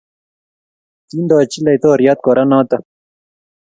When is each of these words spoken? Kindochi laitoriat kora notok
Kindochi 1.09 1.59
laitoriat 1.65 2.19
kora 2.25 2.43
notok 2.51 2.83